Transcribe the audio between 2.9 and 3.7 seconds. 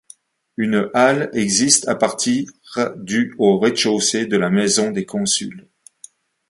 du au